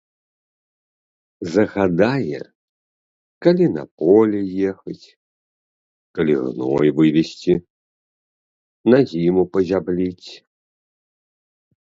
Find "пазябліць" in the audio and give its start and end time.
9.59-10.29